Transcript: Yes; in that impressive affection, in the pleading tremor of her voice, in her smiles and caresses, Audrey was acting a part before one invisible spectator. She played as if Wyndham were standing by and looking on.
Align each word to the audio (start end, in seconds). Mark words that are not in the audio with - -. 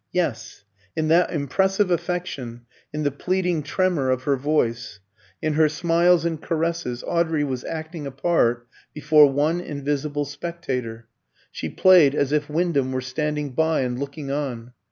Yes; 0.11 0.63
in 0.95 1.09
that 1.09 1.31
impressive 1.31 1.91
affection, 1.91 2.65
in 2.91 3.03
the 3.03 3.11
pleading 3.11 3.61
tremor 3.61 4.09
of 4.09 4.23
her 4.23 4.35
voice, 4.35 4.99
in 5.43 5.53
her 5.53 5.69
smiles 5.69 6.25
and 6.25 6.41
caresses, 6.41 7.03
Audrey 7.05 7.43
was 7.43 7.63
acting 7.65 8.07
a 8.07 8.11
part 8.11 8.67
before 8.95 9.31
one 9.31 9.61
invisible 9.61 10.25
spectator. 10.25 11.07
She 11.51 11.69
played 11.69 12.15
as 12.15 12.31
if 12.31 12.49
Wyndham 12.49 12.91
were 12.91 12.99
standing 13.01 13.51
by 13.51 13.81
and 13.81 13.99
looking 13.99 14.31
on. 14.31 14.73